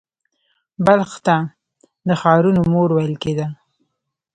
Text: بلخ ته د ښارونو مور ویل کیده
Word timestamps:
بلخ 0.85 1.11
ته 1.25 1.35
د 2.07 2.09
ښارونو 2.21 2.61
مور 2.71 2.89
ویل 2.93 3.15
کیده 3.23 3.47